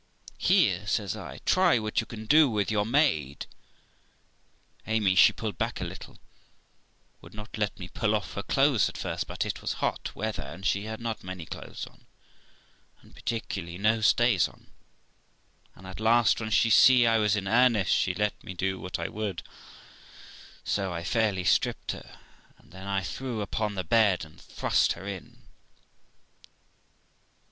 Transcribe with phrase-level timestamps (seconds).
[0.39, 3.45] 'Here', says 1, 'try what you can do with your maid
[4.87, 6.17] Amy.' She pulled back a little,
[7.21, 10.41] would not let me pull off her clothes at first, but it was hot weather,
[10.41, 12.07] and she had not many clothes on,
[13.03, 14.71] and parti cularly no stays on;
[15.75, 18.97] and at last, when she saw I was in earnest, she let me do what
[18.97, 19.43] I would.
[20.63, 22.17] So I fairly stripped her,
[22.57, 25.43] and then I threw open the bed and thrust her in.